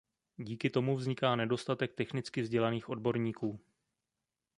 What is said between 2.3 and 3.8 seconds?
vzdělaných odborníků.